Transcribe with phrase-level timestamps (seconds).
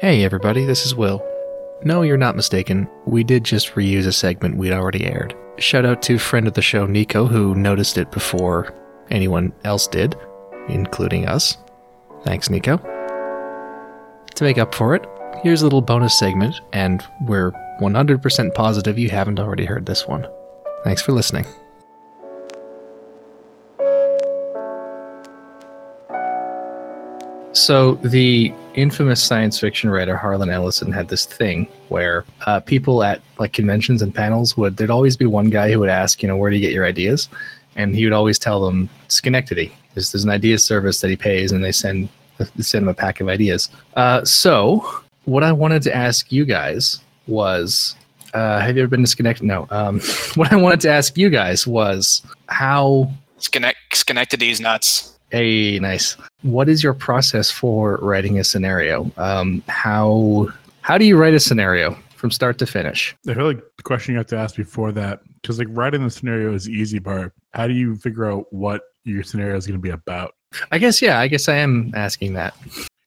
[0.00, 1.22] Hey everybody, this is Will.
[1.84, 2.88] No, you're not mistaken.
[3.04, 5.36] We did just reuse a segment we'd already aired.
[5.58, 8.72] Shout out to friend of the show Nico who noticed it before
[9.10, 10.16] anyone else did,
[10.70, 11.58] including us.
[12.24, 12.78] Thanks, Nico.
[14.36, 15.04] To make up for it,
[15.42, 20.26] here's a little bonus segment, and we're 100% positive you haven't already heard this one.
[20.82, 21.44] Thanks for listening.
[27.52, 33.20] So the infamous science fiction writer Harlan Ellison had this thing where uh, people at
[33.38, 36.36] like conventions and panels would there'd always be one guy who would ask, you know,
[36.36, 37.28] where do you get your ideas?
[37.76, 39.72] And he would always tell them Schenectady.
[39.94, 42.94] There's, there's an idea service that he pays, and they send they send him a
[42.94, 43.70] pack of ideas.
[43.96, 47.94] Uh, so what I wanted to ask you guys was,
[48.34, 49.46] uh, have you ever been to Schenectady?
[49.46, 49.66] No.
[49.70, 50.00] Um,
[50.34, 55.18] what I wanted to ask you guys was how Schenect- Schenectady's nuts.
[55.30, 56.16] Hey, nice.
[56.42, 59.10] What is your process for writing a scenario?
[59.16, 60.48] Um, how
[60.82, 63.14] how do you write a scenario from start to finish?
[63.28, 66.10] I feel like the question you have to ask before that, because like writing the
[66.10, 67.32] scenario is the easy part.
[67.54, 70.34] How do you figure out what your scenario is going to be about?
[70.72, 71.20] I guess yeah.
[71.20, 72.54] I guess I am asking that.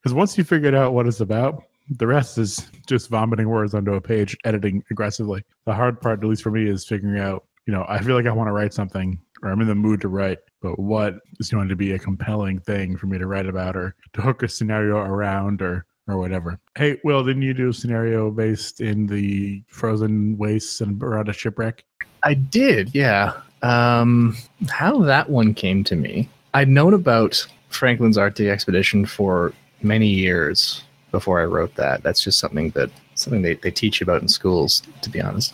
[0.02, 3.94] Because once you figured out what it's about, the rest is just vomiting words onto
[3.94, 5.44] a page, editing aggressively.
[5.66, 7.44] The hard part, at least for me, is figuring out.
[7.66, 10.02] You know, I feel like I want to write something, or I'm in the mood
[10.02, 13.46] to write, but what is going to be a compelling thing for me to write
[13.46, 16.60] about, or to hook a scenario around, or or whatever.
[16.76, 21.34] Hey, Will, didn't you do a scenario based in the frozen wastes and around a
[21.34, 21.84] shipwreck?
[22.24, 23.34] I did, yeah.
[23.62, 24.36] Um,
[24.70, 30.84] how that one came to me, I'd known about Franklin's Arctic expedition for many years
[31.12, 32.04] before I wrote that.
[32.04, 35.54] That's just something that something they, they teach you about in schools, to be honest.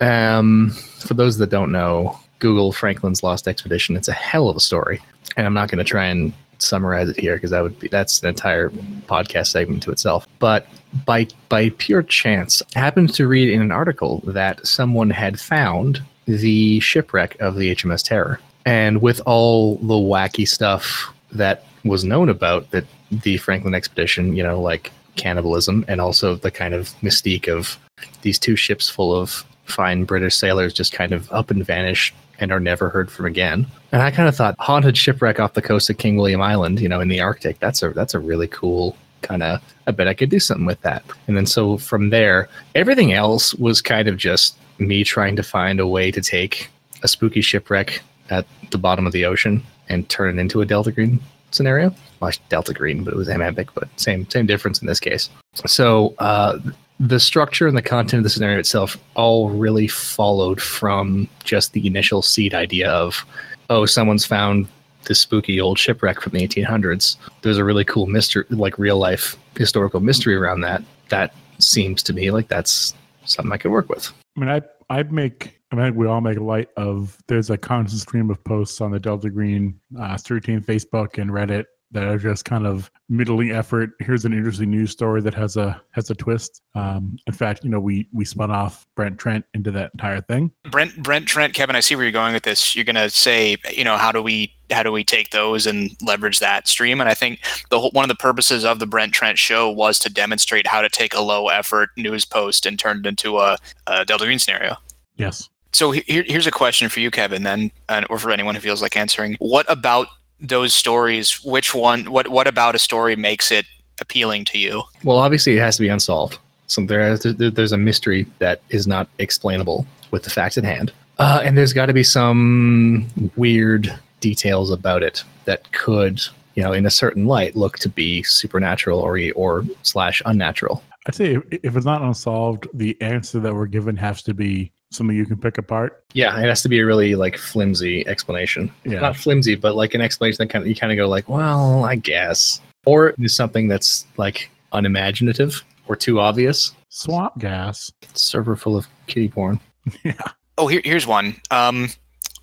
[0.00, 3.96] Um, for those that don't know, Google Franklin's Lost Expedition.
[3.96, 5.00] It's a hell of a story,
[5.36, 8.20] and I'm not going to try and summarize it here because that would be that's
[8.22, 8.70] an entire
[9.06, 10.26] podcast segment to itself.
[10.38, 10.66] But
[11.04, 16.02] by by pure chance, I happened to read in an article that someone had found
[16.26, 22.28] the shipwreck of the HMS Terror, and with all the wacky stuff that was known
[22.28, 27.48] about that the Franklin expedition, you know, like cannibalism and also the kind of mystique
[27.48, 27.78] of
[28.22, 32.52] these two ships full of fine British sailors just kind of up and vanish and
[32.52, 33.66] are never heard from again.
[33.92, 36.88] And I kind of thought haunted shipwreck off the coast of King William Island, you
[36.88, 37.58] know, in the Arctic.
[37.58, 39.62] That's a that's a really cool kind of.
[39.86, 41.02] I bet I could do something with that.
[41.26, 45.80] And then so from there, everything else was kind of just me trying to find
[45.80, 46.70] a way to take
[47.02, 48.00] a spooky shipwreck
[48.30, 51.94] at the bottom of the ocean and turn it into a Delta Green scenario.
[52.20, 55.30] Well, Delta Green, but it was Alembic, but same same difference in this case.
[55.66, 56.58] So uh,
[57.00, 61.86] the structure and the content of the scenario itself all really followed from just the
[61.86, 63.24] initial seed idea of,
[63.70, 64.66] oh, someone's found
[65.04, 67.16] this spooky old shipwreck from the 1800s.
[67.42, 70.82] There's a really cool mystery, like real life historical mystery around that.
[71.08, 72.94] That seems to me like that's
[73.24, 74.12] something I could work with.
[74.36, 75.60] I mean, I I'd make.
[75.70, 77.18] I mean, we all make light of.
[77.26, 81.64] There's a constant stream of posts on the Delta Green uh, 13 Facebook and Reddit
[81.90, 83.90] that are just kind of middling effort.
[84.00, 86.62] Here's an interesting news story that has a has a twist.
[86.74, 90.50] Um, in fact, you know, we we spun off Brent Trent into that entire thing.
[90.70, 92.76] Brent Brent Trent Kevin, I see where you're going with this.
[92.76, 96.40] You're gonna say, you know, how do we how do we take those and leverage
[96.40, 97.00] that stream?
[97.00, 99.98] And I think the whole, one of the purposes of the Brent Trent show was
[100.00, 103.56] to demonstrate how to take a low effort news post and turn it into a,
[103.86, 104.76] a Delta Green scenario.
[105.16, 105.48] Yes.
[105.72, 108.80] So here, here's a question for you, Kevin, then, and, or for anyone who feels
[108.80, 109.36] like answering.
[109.38, 110.08] What about
[110.40, 113.66] those stories, which one, what, what about a story makes it
[114.00, 114.82] appealing to you?
[115.02, 116.38] Well, obviously, it has to be unsolved.
[116.66, 121.40] So there, there's a mystery that is not explainable with the facts at hand, uh,
[121.42, 126.20] and there's got to be some weird details about it that could,
[126.54, 130.82] you know, in a certain light, look to be supernatural or or slash unnatural.
[131.06, 134.70] I'd say if, if it's not unsolved, the answer that we're given has to be
[134.90, 136.04] something you can pick apart.
[136.12, 138.70] Yeah, it has to be a really like flimsy explanation.
[138.84, 139.00] Yeah.
[139.00, 141.84] Not flimsy, but like an explanation that kind of you kind of go like, well,
[141.84, 146.72] I guess, or is something that's like unimaginative or too obvious.
[146.90, 147.92] Swamp gas.
[148.14, 149.60] Server full of kitty porn.
[150.04, 150.14] yeah.
[150.56, 151.36] Oh, here, here's one.
[151.50, 151.88] Um,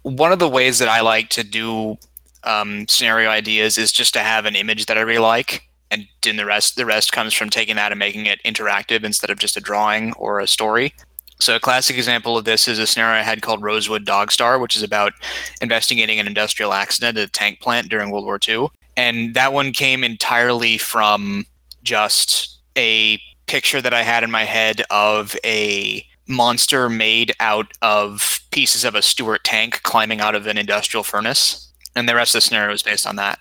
[0.03, 1.97] one of the ways that I like to do
[2.43, 6.35] um, scenario ideas is just to have an image that I really like, and then
[6.35, 9.57] the rest the rest comes from taking that and making it interactive instead of just
[9.57, 10.93] a drawing or a story.
[11.39, 14.57] So a classic example of this is a scenario I had called Rosewood Dog Star,
[14.57, 15.13] which is about
[15.61, 18.69] investigating an industrial accident at a tank plant during World War II.
[18.97, 21.45] And that one came entirely from
[21.83, 28.39] just a picture that I had in my head of a monster made out of
[28.51, 31.71] pieces of a Stuart tank climbing out of an industrial furnace.
[31.95, 33.39] And the rest of the scenario is based on that.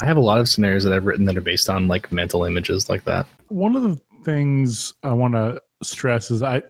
[0.00, 2.44] I have a lot of scenarios that I've written that are based on like mental
[2.44, 3.26] images like that.
[3.48, 6.62] One of the things I want to stress is I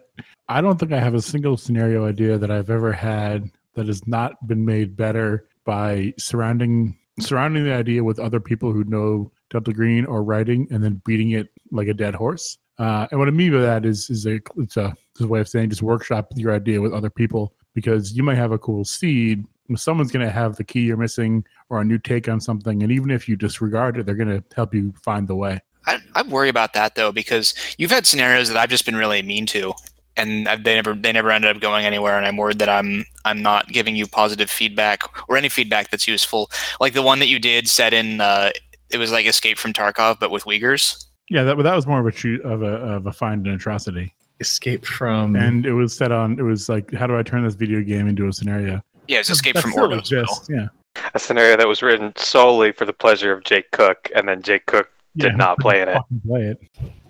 [0.48, 4.06] I don't think I have a single scenario idea that I've ever had that has
[4.06, 9.72] not been made better by surrounding surrounding the idea with other people who know Delta
[9.72, 12.58] Green or writing and then beating it like a dead horse.
[12.78, 15.40] Uh, and what I mean by that is is a it's a, it's a way
[15.40, 18.84] of saying just workshop your idea with other people because you might have a cool
[18.84, 19.44] seed.
[19.74, 22.92] Someone's going to have the key you're missing or a new take on something, and
[22.92, 25.60] even if you disregard it, they're going to help you find the way.
[25.86, 29.22] I, I worry about that though because you've had scenarios that I've just been really
[29.22, 29.72] mean to,
[30.16, 32.16] and they never they never ended up going anywhere.
[32.16, 36.08] And I'm worried that I'm I'm not giving you positive feedback or any feedback that's
[36.08, 36.50] useful.
[36.80, 38.50] Like the one that you did set in, uh,
[38.90, 41.04] it was like Escape from Tarkov, but with Uyghurs.
[41.28, 44.14] Yeah, that that was more of a shoot of a of a find an atrocity,
[44.40, 46.38] Escape from and it was set on.
[46.38, 48.82] It was like, how do I turn this video game into a scenario?
[49.08, 50.48] Yeah, it's Escape That from still Ordos.
[50.48, 50.68] Yeah,
[51.14, 54.66] A scenario that was written solely for the pleasure of Jake Cook, and then Jake
[54.66, 55.98] Cook did Yeah, not play in it.
[56.26, 56.58] play it.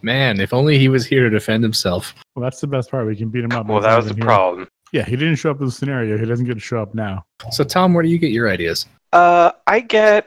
[0.03, 0.41] man.
[0.41, 2.15] If only he was here to defend himself.
[2.35, 3.07] Well, that's the best part.
[3.07, 3.67] We can beat him up.
[3.67, 4.25] Well, that was the here.
[4.25, 4.69] problem.
[4.93, 6.17] Yeah, he didn't show up in the scenario.
[6.17, 7.25] He doesn't get to show up now.
[7.51, 8.87] So Tom, where do you get your ideas?
[9.13, 10.27] Uh, I get,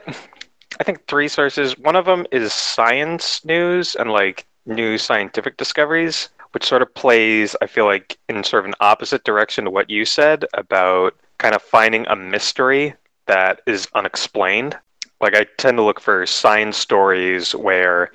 [0.78, 1.78] I think three sources.
[1.78, 7.56] One of them is science news and like new scientific discoveries, which sort of plays,
[7.62, 11.54] I feel like, in sort of an opposite direction to what you said about kind
[11.54, 12.94] of finding a mystery
[13.26, 14.76] that is unexplained.
[15.20, 18.10] Like I tend to look for science stories where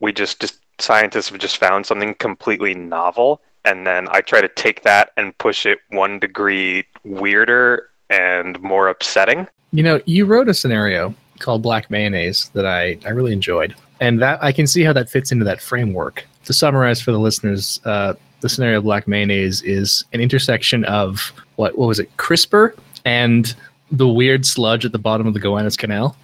[0.00, 4.48] we just, just scientists have just found something completely novel, and then I try to
[4.48, 9.46] take that and push it one degree weirder and more upsetting.
[9.72, 13.74] You know, you wrote a scenario called Black Mayonnaise that I, I really enjoyed.
[14.00, 16.26] And that I can see how that fits into that framework.
[16.44, 21.32] To summarize for the listeners, uh, the scenario of Black Mayonnaise is an intersection of
[21.56, 22.74] what what was it, CRISPR
[23.04, 23.54] and
[23.90, 26.16] the weird sludge at the bottom of the Gowanus Canal.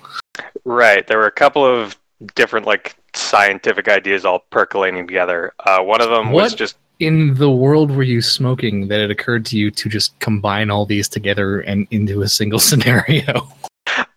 [0.66, 1.06] Right.
[1.06, 1.96] There were a couple of
[2.34, 5.52] different like scientific ideas all percolating together.
[5.64, 9.46] Uh, one of them was just In the world were you smoking that it occurred
[9.46, 13.48] to you to just combine all these together and into a single scenario?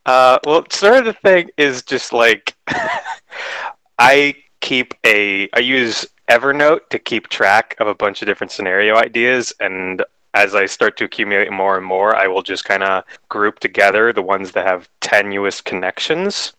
[0.07, 2.55] uh, well, sort of the thing is just like
[3.99, 8.95] I keep a I use Evernote to keep track of a bunch of different scenario
[8.95, 10.03] ideas and
[10.33, 14.13] as I start to accumulate more and more, I will just kind of group together
[14.13, 16.53] the ones that have tenuous connections.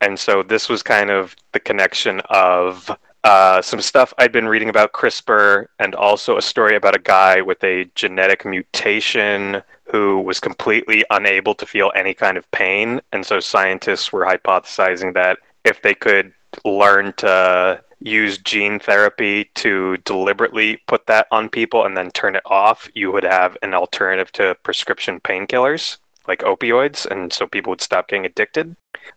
[0.00, 2.90] And so this was kind of the connection of
[3.24, 7.42] uh, some stuff I'd been reading about CRISPR and also a story about a guy
[7.42, 13.00] with a genetic mutation who was completely unable to feel any kind of pain.
[13.12, 16.32] And so scientists were hypothesizing that if they could
[16.64, 22.42] learn to use gene therapy to deliberately put that on people and then turn it
[22.46, 27.06] off, you would have an alternative to prescription painkillers like opioids.
[27.06, 28.74] And so people would stop getting addicted.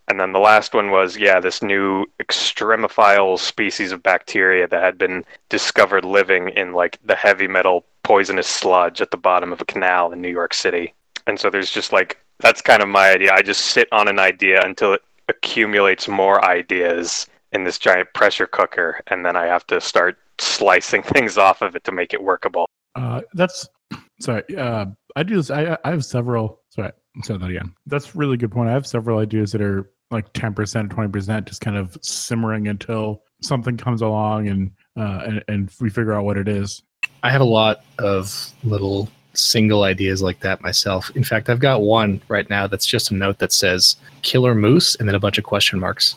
[0.07, 4.97] And then the last one was, yeah, this new extremophile species of bacteria that had
[4.97, 9.65] been discovered living in like the heavy metal poisonous sludge at the bottom of a
[9.65, 10.93] canal in New York City.
[11.27, 13.33] And so there's just like, that's kind of my idea.
[13.33, 18.47] I just sit on an idea until it accumulates more ideas in this giant pressure
[18.47, 19.01] cooker.
[19.07, 22.65] And then I have to start slicing things off of it to make it workable.
[22.95, 23.67] Uh, that's
[24.19, 24.43] sorry.
[24.55, 25.51] Uh, I do this.
[25.51, 26.61] I I have several.
[26.69, 26.91] Sorry,
[27.23, 27.73] say that again.
[27.85, 28.69] That's a really good point.
[28.69, 32.67] I have several ideas that are like ten percent, twenty percent, just kind of simmering
[32.67, 36.81] until something comes along and uh and, and we figure out what it is.
[37.23, 41.11] I have a lot of little single ideas like that myself.
[41.15, 44.95] In fact, I've got one right now that's just a note that says killer moose
[44.95, 46.15] and then a bunch of question marks.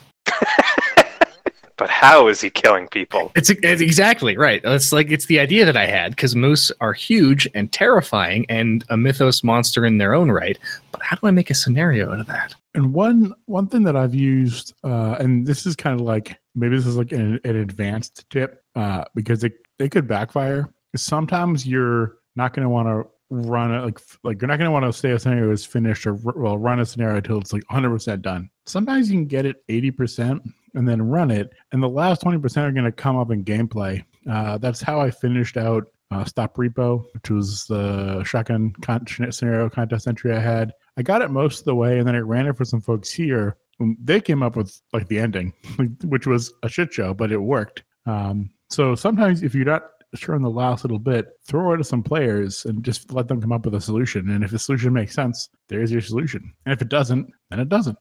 [1.77, 3.31] But how is he killing people?
[3.35, 4.61] It's, it's exactly right.
[4.63, 8.83] It's like it's the idea that I had because moose are huge and terrifying and
[8.89, 10.57] a mythos monster in their own right.
[10.91, 12.55] But how do I make a scenario out of that?
[12.73, 16.75] And one one thing that I've used, uh, and this is kind of like maybe
[16.75, 20.73] this is like an, an advanced tip uh, because it it could backfire.
[20.95, 24.71] Sometimes you're not going to want to run it like like you're not going to
[24.71, 27.53] want to say a scenario is finished or r- well run a scenario until it's
[27.53, 28.49] like 100 percent done.
[28.65, 30.41] Sometimes you can get it 80 percent
[30.77, 33.43] and then run it, and the last 20 percent are going to come up in
[33.43, 34.03] gameplay.
[34.29, 39.69] Uh, that's how I finished out uh, Stop Repo, which was the shotgun con- scenario
[39.69, 40.73] contest entry I had.
[40.97, 43.11] I got it most of the way, and then I ran it for some folks
[43.11, 43.57] here.
[43.79, 45.53] They came up with like the ending,
[46.05, 47.83] which was a shit show, but it worked.
[48.05, 49.83] Um, so sometimes if you're not
[50.15, 53.41] sure in the last little bit, throw it to some players and just let them
[53.41, 54.29] come up with a solution.
[54.29, 56.53] And if the solution makes sense, there's your solution.
[56.65, 57.97] And if it doesn't, then it doesn't.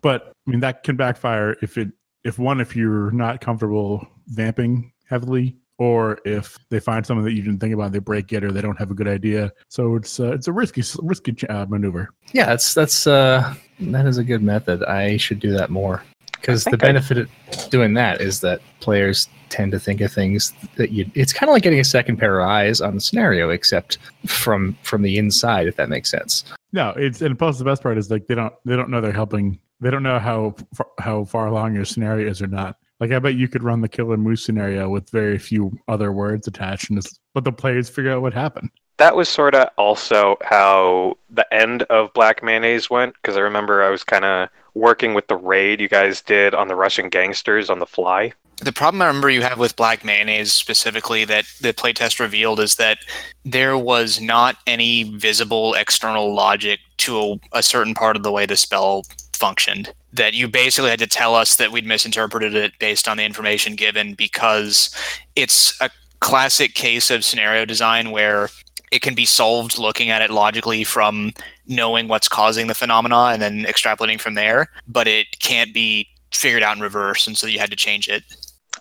[0.00, 1.88] But I mean that can backfire if it
[2.24, 7.42] if one if you're not comfortable vamping heavily or if they find something that you
[7.42, 9.52] didn't think about, they break it, or they don't have a good idea.
[9.68, 12.10] So it's uh, it's a risky risky uh, maneuver.
[12.32, 14.82] Yeah, that's that's uh that is a good method.
[14.84, 17.28] I should do that more because the think I- benefit of
[17.70, 21.10] doing that is that players tend to think of things that you.
[21.14, 24.76] It's kind of like getting a second pair of eyes on the scenario, except from
[24.82, 26.44] from the inside, if that makes sense.
[26.72, 29.12] No, it's and plus the best part is like they don't they don't know they're
[29.12, 29.58] helping.
[29.80, 30.56] They don't know how
[30.98, 32.76] how far along your scenario is or not.
[33.00, 36.46] Like I bet you could run the killer moose scenario with very few other words
[36.48, 37.00] attached, and
[37.34, 38.70] let the players figure out what happened.
[38.98, 43.82] That was sort of also how the end of Black Mayonnaise went, because I remember
[43.82, 47.70] I was kind of working with the raid you guys did on the Russian gangsters
[47.70, 48.32] on the fly.
[48.60, 52.74] The problem I remember you have with Black Mayonnaise specifically that the playtest revealed is
[52.74, 52.98] that
[53.44, 58.46] there was not any visible external logic to a, a certain part of the way
[58.46, 59.92] the spell functioned.
[60.12, 63.76] That you basically had to tell us that we'd misinterpreted it based on the information
[63.76, 64.92] given because
[65.36, 68.48] it's a classic case of scenario design where
[68.90, 71.32] it can be solved looking at it logically from
[71.68, 76.62] knowing what's causing the phenomena and then extrapolating from there, but it can't be figured
[76.62, 78.22] out in reverse, and so you had to change it.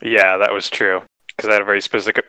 [0.01, 1.01] Yeah, that was true.
[1.35, 2.25] Because I had a very specific,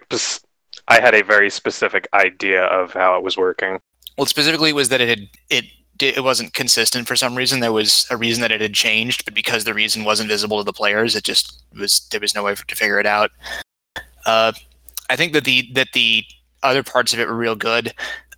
[0.88, 3.80] I had a very specific idea of how it was working.
[4.16, 5.64] Well, specifically was that it had it
[6.00, 7.60] it wasn't consistent for some reason.
[7.60, 10.64] There was a reason that it had changed, but because the reason wasn't visible to
[10.64, 13.30] the players, it just was there was no way for, to figure it out.
[14.26, 14.52] Uh,
[15.10, 16.24] I think that the that the
[16.62, 17.94] other parts of it were real good.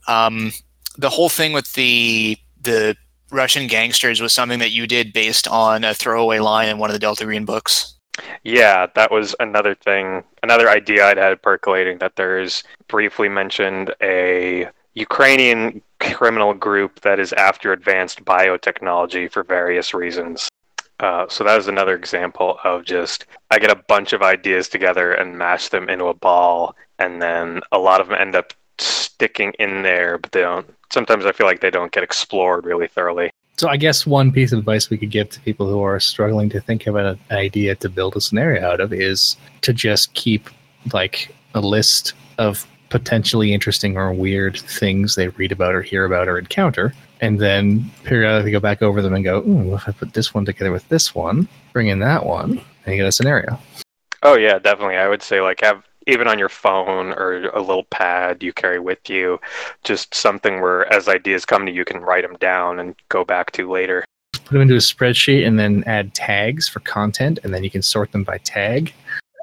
[0.06, 0.52] Um,
[0.96, 2.96] the whole thing with the the
[3.30, 6.94] Russian gangsters was something that you did based on a throwaway line in one of
[6.94, 7.94] the Delta Green books.
[8.42, 14.68] Yeah, that was another thing, another idea I'd had percolating that there's briefly mentioned a
[14.94, 20.48] Ukrainian criminal group that is after advanced biotechnology for various reasons.
[21.00, 25.12] Uh, so that is another example of just I get a bunch of ideas together
[25.12, 29.52] and mash them into a ball, and then a lot of them end up sticking
[29.58, 30.66] in there, but they don't.
[30.92, 33.30] Sometimes I feel like they don't get explored really thoroughly.
[33.60, 36.48] So I guess one piece of advice we could give to people who are struggling
[36.48, 40.48] to think of an idea to build a scenario out of is to just keep
[40.94, 46.26] like a list of potentially interesting or weird things they read about or hear about
[46.26, 50.14] or encounter, and then periodically go back over them and go, "Ooh, if I put
[50.14, 53.60] this one together with this one, bring in that one, and you get a scenario."
[54.22, 54.96] Oh yeah, definitely.
[54.96, 58.78] I would say like have even on your phone or a little pad you carry
[58.78, 59.40] with you,
[59.84, 63.24] just something where as ideas come to you, you can write them down and go
[63.24, 64.04] back to later.
[64.32, 67.82] Put them into a spreadsheet and then add tags for content, and then you can
[67.82, 68.92] sort them by tag.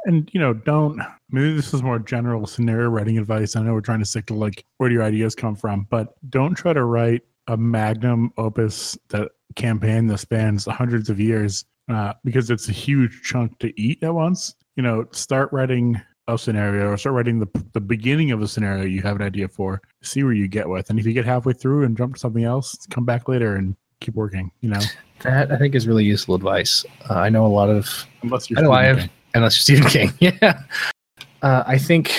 [0.06, 3.56] And you know, don't maybe this is more general scenario writing advice.
[3.56, 6.16] I know we're trying to stick to like where do your ideas come from, but
[6.30, 12.14] don't try to write a magnum opus that campaign that spans hundreds of years uh,
[12.24, 14.56] because it's a huge chunk to eat at once.
[14.76, 18.84] You know, start writing a scenario or start writing the, the beginning of a scenario
[18.84, 20.89] you have an idea for, see where you get with.
[20.89, 23.75] And if you get halfway through and jump to something else, come back later and
[24.01, 24.79] keep working, you know?
[25.22, 26.86] That I think is really useful advice.
[27.10, 29.15] Uh, I know a lot of, Unless you're I know I Stephen have, King.
[29.36, 30.13] unless you're Stephen King.
[30.41, 30.62] Yeah.
[31.41, 32.13] Uh, I think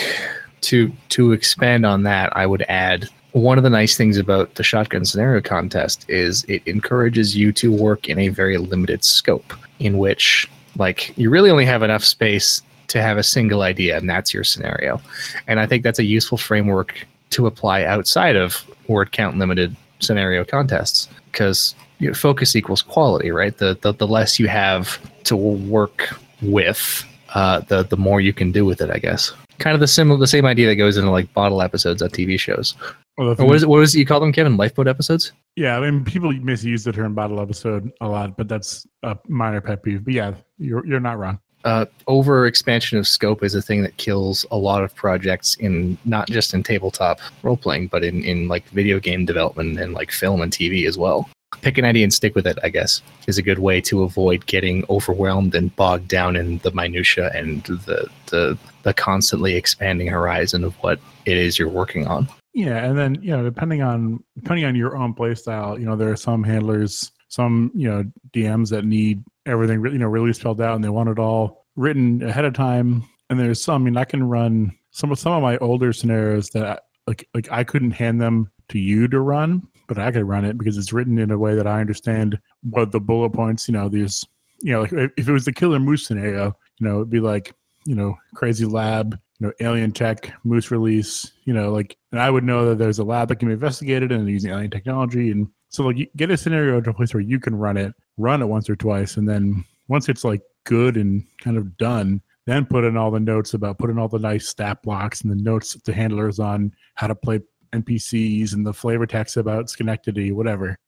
[0.62, 4.62] to to expand on that, I would add one of the nice things about the
[4.62, 9.98] shotgun scenario contest is it encourages you to work in a very limited scope, in
[9.98, 14.34] which like you really only have enough space to have a single idea, and that's
[14.34, 15.00] your scenario.
[15.46, 20.44] And I think that's a useful framework to apply outside of word count limited scenario
[20.44, 23.56] contests because you know, focus equals quality, right?
[23.56, 27.04] The, the the less you have to work with,
[27.34, 29.32] uh, the the more you can do with it, I guess.
[29.58, 32.38] Kind of the similar, the same idea that goes into like bottle episodes on TV
[32.38, 32.74] shows.
[33.16, 33.68] Well, what is it?
[33.68, 34.56] What is it you call them, Kevin?
[34.56, 35.32] Lifeboat episodes?
[35.56, 39.60] yeah, I mean, people misuse the term bottle episode a lot, but that's a minor
[39.60, 40.04] pet peeve.
[40.04, 41.40] But yeah, you're you're not wrong.
[41.68, 45.98] Uh, over expansion of scope is a thing that kills a lot of projects in
[46.06, 50.10] not just in tabletop role playing, but in, in like video game development and like
[50.10, 51.28] film and TV as well.
[51.60, 54.46] Pick an idea and stick with it, I guess, is a good way to avoid
[54.46, 60.64] getting overwhelmed and bogged down in the minutia and the the, the constantly expanding horizon
[60.64, 62.28] of what it is you're working on.
[62.54, 65.96] Yeah, and then you know, depending on depending on your own play style, you know,
[65.96, 70.60] there are some handlers, some you know DMs that need everything you know really spelled
[70.60, 73.04] out, and they want it all written ahead of time.
[73.30, 76.50] And there's some, I mean, I can run some of some of my older scenarios
[76.50, 80.24] that I, like like I couldn't hand them to you to run, but I could
[80.24, 83.68] run it because it's written in a way that I understand what the bullet points.
[83.68, 84.24] You know, these
[84.60, 87.54] you know, like if it was the killer moose scenario, you know, it'd be like
[87.88, 92.28] you know, crazy lab, you know, alien tech, moose release, you know, like, and I
[92.28, 95.30] would know that there's a lab that can be investigated and using alien technology.
[95.30, 98.42] And so, like, get a scenario to a place where you can run it, run
[98.42, 99.16] it once or twice.
[99.16, 103.20] And then once it's like good and kind of done, then put in all the
[103.20, 106.72] notes about put in all the nice stat blocks and the notes to handlers on
[106.94, 107.40] how to play
[107.72, 110.78] NPCs and the flavor text about Schenectady, whatever.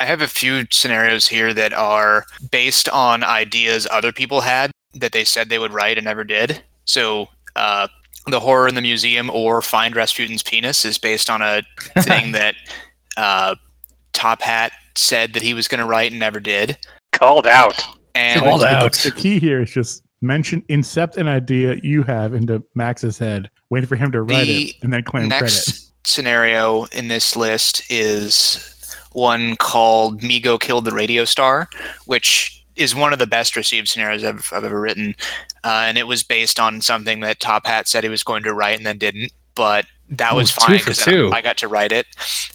[0.00, 5.12] I have a few scenarios here that are based on ideas other people had that
[5.12, 6.62] they said they would write and never did.
[6.84, 7.88] So uh,
[8.26, 11.62] the horror in the museum or find Rasputin's penis is based on a
[12.00, 12.54] thing that
[13.16, 13.54] uh,
[14.12, 16.78] Top Hat said that he was going to write and never did.
[17.12, 17.82] Called out.
[18.14, 18.92] And Called out.
[18.92, 23.86] The key here is just mention, incept an idea you have into Max's head, wait
[23.88, 25.44] for him to write The it, and then claim credit.
[25.44, 28.68] next scenario in this list is
[29.12, 31.68] one called Mi-Go killed the radio star,
[32.06, 35.14] which is one of the best received scenarios I've, I've ever written.
[35.64, 38.54] Uh, and it was based on something that Top Hat said he was going to
[38.54, 39.32] write and then didn't.
[39.54, 41.32] But that was two fine because.
[41.32, 42.06] I got to write it.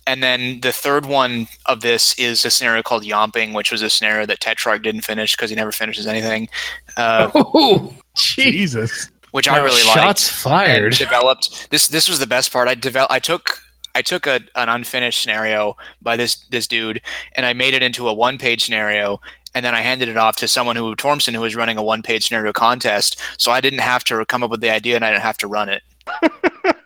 [0.06, 3.89] And then the third one of this is a scenario called Yomping, which was a
[3.89, 6.50] scenario that Tetrarch didn't finish because he never finishes anything,
[6.98, 7.94] uh, Oh.
[8.16, 9.10] Jesus.
[9.32, 10.94] which I really liked Shots fired.
[10.94, 13.62] developed this this was the best part i developed i took
[13.94, 17.00] i took a, an unfinished scenario by this this dude
[17.36, 19.20] and i made it into a one page scenario
[19.54, 22.01] and then i handed it off to someone who Tormson who was running a one
[22.01, 25.12] page scenario contest so i didn't have to come up with the idea and i
[25.12, 25.84] didn't have to run it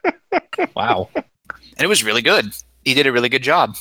[0.76, 1.10] Wow.
[1.16, 1.24] and
[1.80, 2.46] it was really good
[2.84, 3.76] he did a really good job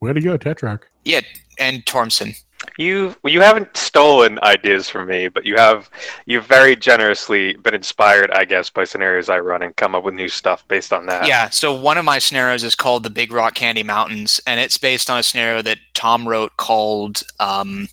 [0.00, 0.88] Way to go, Tetrarch.
[1.04, 1.20] yeah
[1.58, 2.36] and Tormson.
[2.78, 5.90] You you haven't stolen ideas from me, but you have
[6.26, 10.14] you've very generously been inspired, I guess, by scenarios I run and come up with
[10.14, 11.26] new stuff based on that.
[11.26, 14.78] Yeah, so one of my scenarios is called the Big Rock Candy Mountains, and it's
[14.78, 17.88] based on a scenario that Tom wrote called um,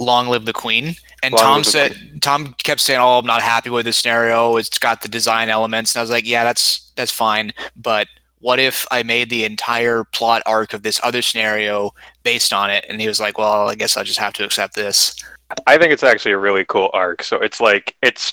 [0.00, 3.70] "Long Live the Queen." And Long Tom said, Tom kept saying, "Oh, I'm not happy
[3.70, 4.56] with this scenario.
[4.56, 8.08] It's got the design elements." And I was like, "Yeah, that's that's fine, but."
[8.42, 11.90] What if I made the entire plot arc of this other scenario
[12.22, 12.86] based on it?
[12.88, 15.14] And he was like, "Well, I guess I'll just have to accept this."
[15.66, 17.22] I think it's actually a really cool arc.
[17.22, 18.32] So it's like it's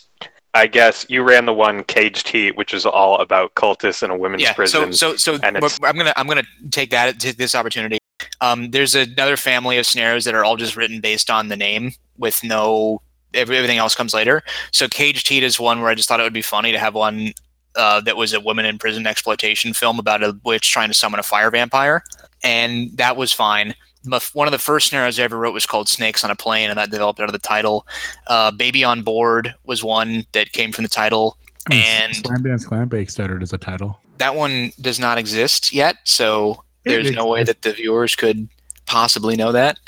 [0.53, 4.17] I guess you ran the one Caged Heat, which is all about cultists in a
[4.17, 4.91] women's yeah prison.
[4.91, 7.99] so so so and i'm gonna i'm gonna take that take this opportunity
[8.41, 11.91] um there's another family of scenarios that are all just written based on the name
[12.17, 13.01] with no
[13.33, 16.33] everything else comes later so caged heat is one where i just thought it would
[16.33, 17.31] be funny to have one
[17.75, 21.19] uh, that was a women in prison exploitation film about a witch trying to summon
[21.19, 22.03] a fire vampire
[22.43, 25.89] and that was fine My- one of the first scenarios I ever wrote was called
[25.89, 27.85] Snakes on a Plane, and that developed out of the title.
[28.27, 31.37] Uh, Baby on Board was one that came from the title.
[31.69, 33.99] And- Slam Dance Clam Bake started as a title.
[34.19, 38.47] that one does not exist yet, so there's no way that the viewers could
[38.85, 39.79] possibly know that,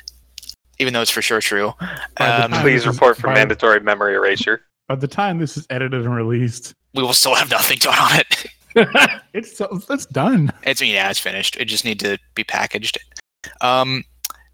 [0.79, 1.73] even though it's for sure true.
[2.17, 4.61] Um, Please report for mandatory memory erasure.
[4.87, 8.19] By the time this is edited and released, we will still have nothing done on
[8.19, 8.45] it.
[9.33, 10.51] it's so, it's done.
[10.63, 11.55] It's yeah, it's finished.
[11.57, 12.97] It just need to be packaged.
[13.61, 14.03] Um,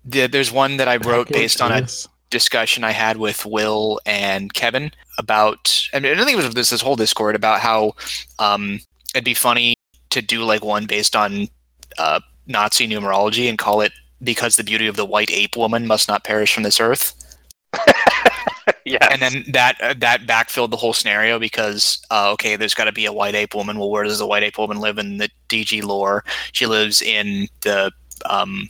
[0.04, 1.88] the, there's one that I wrote based on a
[2.30, 6.70] discussion I had with Will and Kevin about, I, mean, I think it was this
[6.70, 7.96] this whole Discord about how
[8.40, 8.80] um,
[9.14, 9.76] it'd be funny
[10.12, 11.48] to do like one based on
[11.98, 13.92] uh, Nazi numerology and call it
[14.24, 17.14] "Because the beauty of the white ape woman must not perish from this earth,"
[18.86, 19.08] yeah.
[19.12, 22.92] and then that uh, that backfilled the whole scenario because uh, okay, there's got to
[22.92, 23.80] be a white ape woman.
[23.80, 26.24] Well, where does the white ape woman live in the DG lore?
[26.52, 27.92] She lives in the
[28.30, 28.68] um,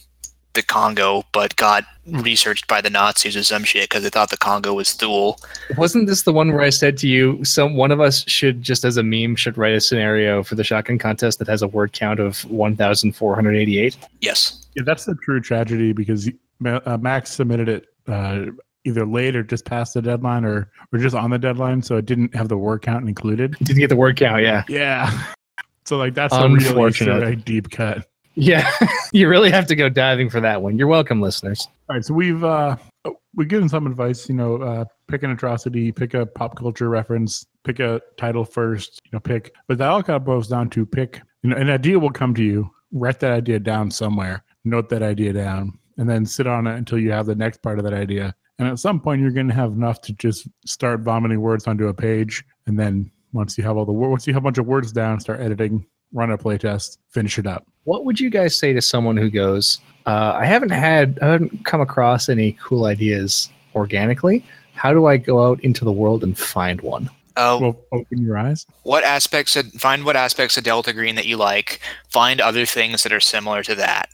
[0.56, 4.38] the Congo, but got researched by the Nazis or some shit because they thought the
[4.38, 5.40] Congo was Thule.
[5.78, 8.84] Wasn't this the one where I said to you, some one of us should just
[8.86, 11.94] as a meme should write a scenario for the shotgun contest that has a word
[11.94, 13.98] count of 1,488?
[14.22, 14.66] Yes.
[14.76, 16.30] Yeah, that's the true tragedy because
[16.66, 18.46] uh, Max submitted it uh,
[18.84, 22.06] either late or just past the deadline or or just on the deadline, so it
[22.06, 23.56] didn't have the word count included.
[23.64, 24.64] Didn't get the word count, yeah.
[24.70, 25.26] Yeah.
[25.88, 27.22] So like that's a really Unfortunate.
[27.22, 28.08] sort of deep cut.
[28.36, 28.70] Yeah.
[29.14, 30.78] you really have to go diving for that one.
[30.78, 31.68] You're welcome, listeners.
[31.90, 32.78] All right, so we've uh
[33.34, 34.28] we've given some advice.
[34.28, 39.02] You know, uh, pick an atrocity, pick a pop culture reference, pick a title first.
[39.06, 39.54] You know, pick.
[39.68, 41.22] But that all kind of boils down to pick.
[41.44, 42.70] You know, an idea will come to you.
[42.92, 44.44] Write that idea down somewhere.
[44.64, 47.78] Note that idea down, and then sit on it until you have the next part
[47.78, 48.36] of that idea.
[48.58, 51.88] And at some point, you're going to have enough to just start vomiting words onto
[51.88, 52.44] a page.
[52.68, 55.20] And then once you have all the once you have a bunch of words down,
[55.20, 57.68] start editing, run a playtest, finish it up.
[57.84, 61.66] What would you guys say to someone who goes, uh, I haven't had, I haven't
[61.66, 64.44] come across any cool ideas organically.
[64.74, 67.10] How do I go out into the world and find one?
[67.36, 68.66] Uh, Well, open your eyes.
[68.84, 71.82] what aspects of find what aspects of Delta Green that you like.
[72.10, 74.10] Find other things that are similar to that,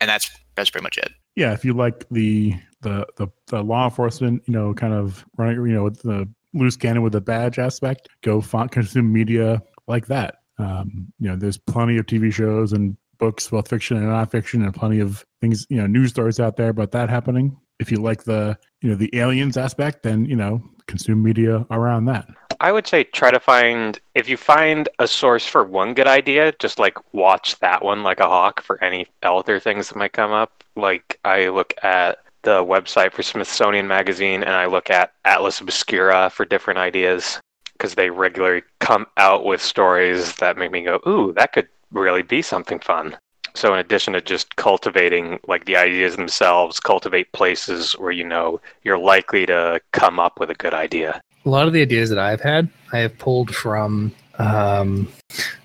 [0.00, 1.12] and that's that's pretty much it.
[1.36, 5.56] yeah if you like the the the, the law enforcement you know kind of running
[5.58, 10.06] you know with the loose cannon with the badge aspect go find consume media like
[10.06, 14.64] that um you know there's plenty of tv shows and books both fiction and nonfiction
[14.64, 17.98] and plenty of things you know news stories out there about that happening if you
[17.98, 22.28] like the you know the aliens aspect then you know consume media around that
[22.60, 26.52] I would say try to find if you find a source for one good idea,
[26.58, 30.32] just like watch that one like a hawk for any other things that might come
[30.32, 30.64] up.
[30.74, 36.30] Like I look at the website for Smithsonian Magazine and I look at Atlas Obscura
[36.30, 37.40] for different ideas.
[37.76, 42.22] Because they regularly come out with stories that make me go, "Ooh, that could really
[42.22, 43.16] be something fun."
[43.54, 48.60] So in addition to just cultivating like the ideas themselves, cultivate places where you know
[48.84, 51.20] you're likely to come up with a good idea.
[51.44, 55.08] A lot of the ideas that I've had, I have pulled from um,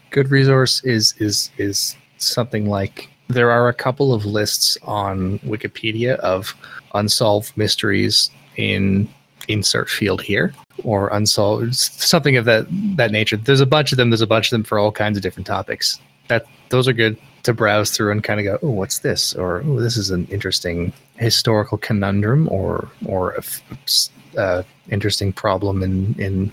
[0.10, 6.15] good resource is is is something like there are a couple of lists on Wikipedia
[6.17, 6.56] of
[6.93, 9.10] unsolved mysteries in
[9.47, 10.54] insert field here
[10.91, 12.65] or unsolved something of that
[12.97, 13.38] that nature.
[13.38, 14.10] There's a bunch of them.
[14.10, 15.99] There's a bunch of them for all kinds of different topics.
[16.27, 19.34] That those are good to browse through and kind of go, oh, what's this?
[19.34, 26.13] Or oh, this is an interesting historical conundrum or or a uh, interesting problem in
[26.19, 26.51] in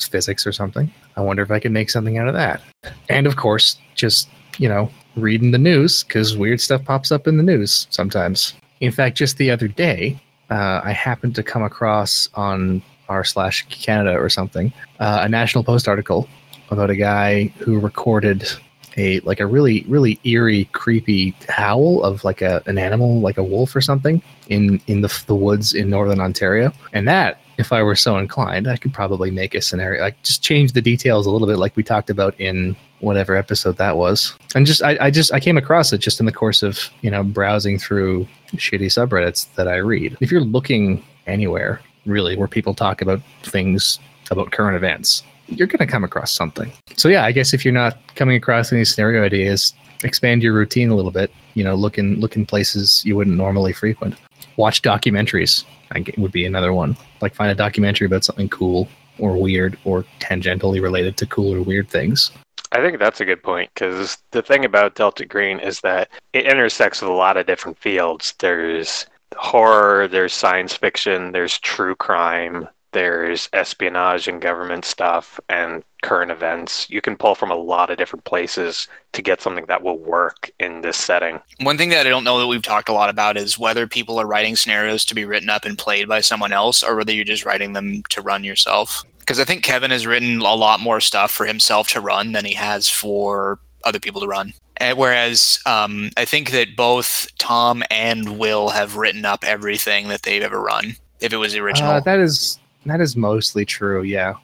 [0.00, 0.90] physics or something.
[1.16, 2.62] I wonder if I can make something out of that.
[3.10, 7.36] And of course, just you know, reading the news because weird stuff pops up in
[7.36, 8.54] the news sometimes.
[8.80, 10.18] In fact, just the other day,
[10.50, 15.64] uh, I happened to come across on r slash Canada or something uh, a National
[15.64, 16.28] Post article
[16.70, 18.48] about a guy who recorded
[18.96, 23.44] a like a really really eerie creepy howl of like a an animal like a
[23.44, 26.72] wolf or something in in the the woods in northern Ontario.
[26.92, 30.42] And that if I were so inclined I could probably make a scenario like just
[30.42, 34.34] change the details a little bit like we talked about in whatever episode that was.
[34.54, 37.10] And just I, I just I came across it just in the course of you
[37.10, 40.16] know browsing through shitty subreddits that I read.
[40.20, 43.98] If you're looking anywhere really where people talk about things
[44.30, 46.72] about current events you're going to come across something.
[46.96, 50.90] So yeah, I guess if you're not coming across any scenario ideas, expand your routine
[50.90, 51.30] a little bit.
[51.54, 54.16] You know, look in look in places you wouldn't normally frequent.
[54.56, 55.64] Watch documentaries.
[55.92, 56.96] I would be another one.
[57.20, 58.88] Like find a documentary about something cool
[59.18, 62.30] or weird or tangentially related to cool or weird things.
[62.72, 66.46] I think that's a good point because the thing about Delta Green is that it
[66.46, 68.34] intersects with a lot of different fields.
[68.40, 76.30] There's horror, there's science fiction, there's true crime, there's espionage and government stuff and current
[76.30, 76.88] events.
[76.88, 80.50] You can pull from a lot of different places to get something that will work
[80.60, 81.40] in this setting.
[81.60, 84.18] One thing that I don't know that we've talked a lot about is whether people
[84.18, 87.24] are writing scenarios to be written up and played by someone else or whether you're
[87.24, 89.04] just writing them to run yourself.
[89.18, 92.46] Because I think Kevin has written a lot more stuff for himself to run than
[92.46, 94.54] he has for other people to run.
[94.78, 100.22] And whereas um, I think that both Tom and Will have written up everything that
[100.22, 100.96] they've ever run.
[101.20, 104.02] If it was the original, Uh, that is that is mostly true.
[104.02, 104.34] Yeah.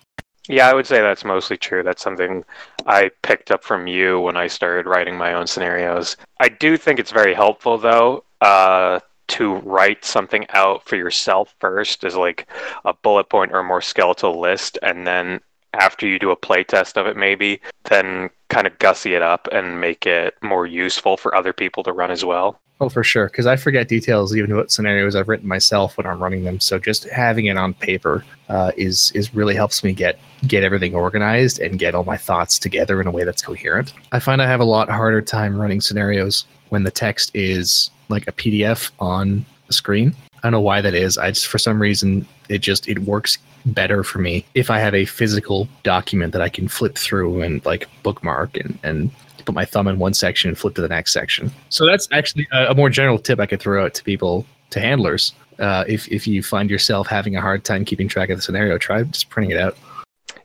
[0.48, 1.84] Yeah, I would say that's mostly true.
[1.84, 2.44] That's something
[2.86, 6.16] I picked up from you when I started writing my own scenarios.
[6.40, 12.02] I do think it's very helpful, though, uh, to write something out for yourself first
[12.02, 12.48] as like
[12.84, 15.40] a bullet point or a more skeletal list, and then
[15.74, 19.48] after you do a play test of it, maybe then kind of gussy it up
[19.52, 22.58] and make it more useful for other people to run as well.
[22.82, 23.26] Oh, for sure.
[23.26, 26.58] Because I forget details even what scenarios I've written myself when I'm running them.
[26.58, 30.92] So just having it on paper uh, is is really helps me get get everything
[30.92, 33.92] organized and get all my thoughts together in a way that's coherent.
[34.10, 38.26] I find I have a lot harder time running scenarios when the text is like
[38.26, 40.12] a PDF on the screen.
[40.42, 41.18] I don't know why that is.
[41.18, 44.94] I just for some reason it just it works better for me if I have
[44.94, 49.10] a physical document that I can flip through and like bookmark and and
[49.44, 51.50] put my thumb in one section and flip to the next section.
[51.68, 54.80] So that's actually a, a more general tip I could throw out to people, to
[54.80, 55.34] handlers.
[55.58, 58.78] Uh, if if you find yourself having a hard time keeping track of the scenario,
[58.78, 59.76] try just printing it out.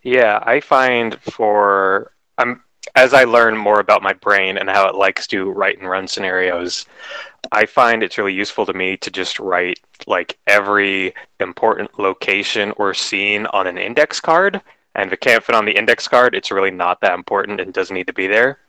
[0.04, 2.62] Yeah, I find for I'm
[2.96, 6.08] as I learn more about my brain and how it likes to write and run
[6.08, 6.86] scenarios,
[7.52, 12.94] I find it's really useful to me to just write like every important location or
[12.94, 14.62] scene on an index card.
[14.96, 17.74] And if it can't fit on the index card, it's really not that important and
[17.74, 18.60] doesn't need to be there.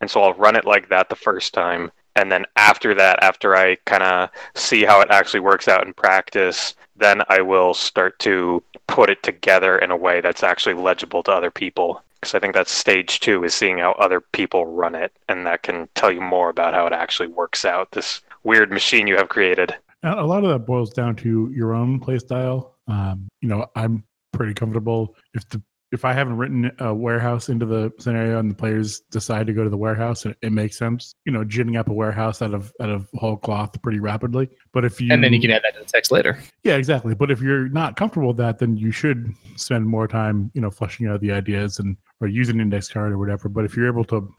[0.00, 1.90] And so I'll run it like that the first time.
[2.16, 5.94] And then after that, after I kind of see how it actually works out in
[5.94, 11.22] practice, then I will start to put it together in a way that's actually legible
[11.24, 12.02] to other people.
[12.22, 15.64] Because I think that's stage two is seeing how other people run it, and that
[15.64, 17.90] can tell you more about how it actually works out.
[17.90, 19.74] This weird machine you have created.
[20.04, 22.76] A lot of that boils down to your own play style.
[22.86, 25.60] Um, you know, I'm pretty comfortable if the
[25.92, 29.62] if I haven't written a warehouse into the scenario and the players decide to go
[29.62, 31.14] to the warehouse, it, it makes sense.
[31.26, 34.48] You know, ginning up a warehouse out of out of whole cloth pretty rapidly.
[34.72, 36.38] But if you And then you can add that to the text later.
[36.64, 37.14] yeah, exactly.
[37.14, 40.70] But if you're not comfortable with that, then you should spend more time, you know,
[40.70, 43.48] fleshing out the ideas and or use an index card or whatever.
[43.48, 44.32] But if you're able to,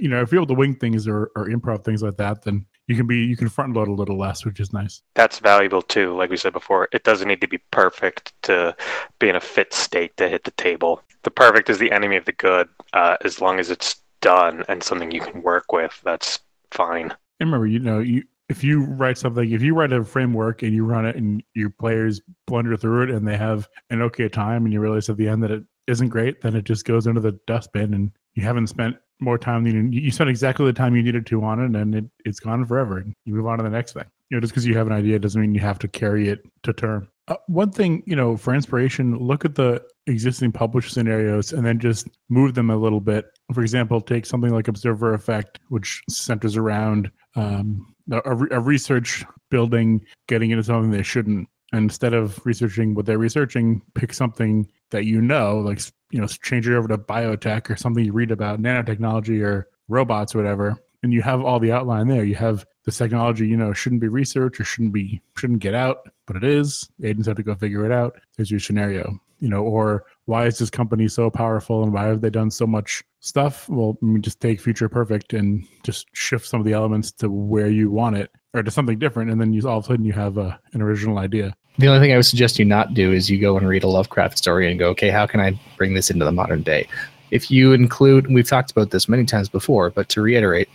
[0.00, 2.66] you know, if you're able to wing things or, or improv things like that, then
[2.86, 5.02] you can be you can front load a little less, which is nice.
[5.14, 6.16] That's valuable too.
[6.16, 8.76] Like we said before, it doesn't need to be perfect to
[9.18, 11.02] be in a fit state to hit the table.
[11.22, 12.68] The perfect is the enemy of the good.
[12.92, 16.40] Uh, as long as it's done and something you can work with, that's
[16.70, 17.10] fine.
[17.38, 20.74] And remember, you know, you if you write something, if you write a framework and
[20.74, 24.64] you run it and your players blunder through it and they have an okay time
[24.64, 27.20] and you realize at the end that it, isn't great, then it just goes into
[27.20, 30.96] the dustbin, and you haven't spent more time than you, you spent exactly the time
[30.96, 32.98] you needed to on it, and it, it's gone forever.
[32.98, 34.04] And you move on to the next thing.
[34.30, 36.46] You know, just because you have an idea doesn't mean you have to carry it
[36.62, 37.08] to term.
[37.28, 41.78] Uh, one thing, you know, for inspiration, look at the existing published scenarios and then
[41.78, 43.26] just move them a little bit.
[43.52, 50.04] For example, take something like Observer Effect, which centers around um, a, a research building
[50.28, 51.48] getting into something they shouldn't.
[51.72, 55.80] And instead of researching what they're researching, pick something that you know, like
[56.10, 60.34] you know, change it over to biotech or something you read about nanotechnology or robots
[60.34, 62.24] or whatever, and you have all the outline there.
[62.24, 66.10] You have this technology, you know, shouldn't be researched or shouldn't be shouldn't get out,
[66.26, 66.88] but it is.
[67.02, 68.18] Agents have to go figure it out.
[68.36, 72.20] There's your scenario, you know, or why is this company so powerful and why have
[72.20, 73.68] they done so much stuff?
[73.68, 77.30] Well, I mean, just take Future Perfect and just shift some of the elements to
[77.30, 80.04] where you want it or to something different, and then you all of a sudden
[80.04, 81.54] you have a, an original idea.
[81.78, 83.88] The only thing I would suggest you not do is you go and read a
[83.88, 86.86] Lovecraft story and go, okay, how can I bring this into the modern day?
[87.30, 90.68] If you include, we've talked about this many times before, but to reiterate,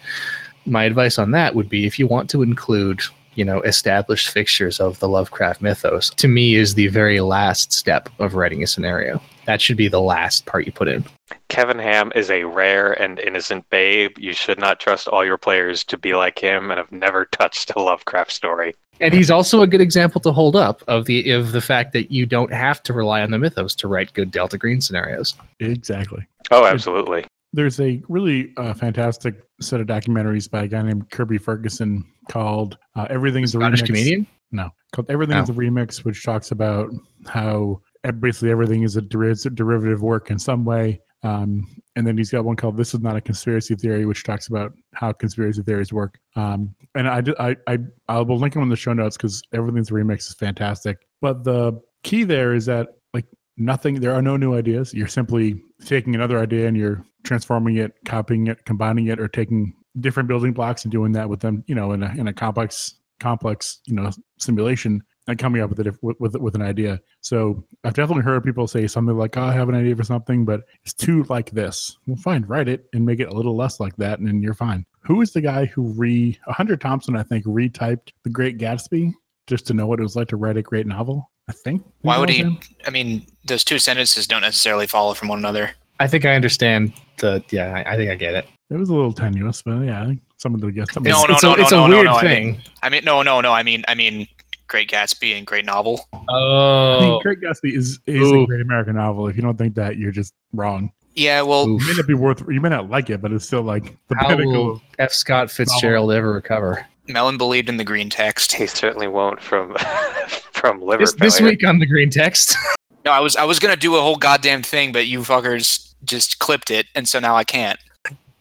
[0.65, 3.01] my advice on that would be if you want to include
[3.36, 8.10] you know established fixtures of the lovecraft mythos to me is the very last step
[8.19, 11.05] of writing a scenario that should be the last part you put in
[11.49, 14.17] Kevin Ham is a rare and innocent babe.
[14.17, 17.71] You should not trust all your players to be like him and have never touched
[17.75, 18.75] a Lovecraft story.
[18.99, 22.12] And he's also a good example to hold up of the of the fact that
[22.12, 25.36] you don't have to rely on the mythos to write good Delta Green scenarios.
[25.60, 26.25] Exactly.
[26.51, 27.25] Oh, absolutely.
[27.51, 32.77] There's a really uh, fantastic set of documentaries by a guy named Kirby Ferguson called
[32.95, 34.27] uh, "Everything's a Scottish Remix." comedian.
[34.51, 36.89] No, called "Everything is a Remix," which talks about
[37.27, 37.81] how
[38.12, 41.02] basically everything is a derivative work in some way.
[41.24, 44.48] Um, and then he's got one called "This is not a conspiracy theory," which talks
[44.48, 46.20] about how conspiracy theories work.
[46.36, 49.89] Um, and I, I, I, I will link them in the show notes because everything's
[49.89, 51.08] remix is fantastic.
[51.22, 53.26] But the key there is that like
[53.58, 54.94] nothing, there are no new ideas.
[54.94, 59.74] You're simply taking another idea and you're transforming it, copying it, combining it, or taking
[60.00, 61.63] different building blocks and doing that with them.
[61.65, 65.80] You know, in a in a complex complex you know simulation and coming up with
[65.86, 67.02] it with, with with an idea.
[67.22, 70.46] So I've definitely heard people say something like, "Oh, I have an idea for something,
[70.46, 73.80] but it's too like this." Well, fine, write it and make it a little less
[73.80, 74.86] like that, and then you're fine.
[75.02, 77.16] Who is the guy who re Hunter Thompson?
[77.16, 79.14] I think retyped The Great Gatsby
[79.48, 81.30] just to know what it was like to write a great novel.
[81.48, 81.84] I think.
[82.02, 82.38] Why would he?
[82.38, 82.58] him.
[82.88, 85.72] I mean, those two sentences don't necessarily follow from one another.
[86.00, 87.44] I think I understand the.
[87.52, 88.48] Yeah, I, I think I get it.
[88.72, 91.12] It was a little tenuous, but yeah, I think someone did get something.
[91.12, 92.48] No, it's, no, it's no, a, no, it's no, a weird no, I thing.
[92.54, 93.52] mean- I mean, no, no, no.
[93.54, 94.28] I mean, I mean,
[94.67, 96.08] Great Gatsby and Great Novel.
[96.13, 99.28] I oh, think Great Gatsby is, is a great American novel.
[99.28, 100.91] If you don't think that, you're just wrong.
[101.15, 101.82] Yeah, well, Oof.
[101.82, 102.43] It may not be worth.
[102.49, 104.51] You may not like it, but it's still like the how pinnacle.
[104.51, 105.13] will F.
[105.13, 106.86] Scott Fitzgerald ever recover?
[107.08, 108.51] Mellon believed in the green text.
[108.54, 109.75] He certainly won't from
[110.51, 112.56] from liver This, this week on the green text.
[113.06, 116.39] No, I was I was gonna do a whole goddamn thing, but you fuckers just
[116.39, 117.80] clipped it, and so now I can't.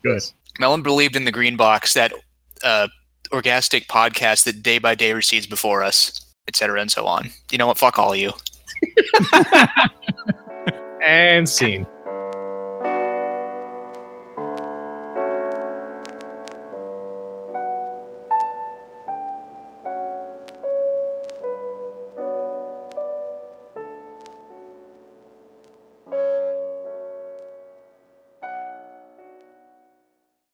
[0.03, 0.23] Good.
[0.59, 2.15] Mellon believed in the green box, that
[2.63, 2.89] uh,
[3.33, 7.31] orgastic podcast that day by day recedes before us, etc., and so on.
[7.51, 7.79] You know what?
[7.79, 8.33] Fuck all of you.
[11.03, 11.87] and scene.